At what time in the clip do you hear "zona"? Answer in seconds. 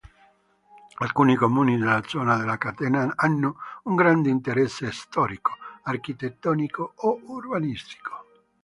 2.07-2.35